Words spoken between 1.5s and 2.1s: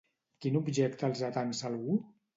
algú?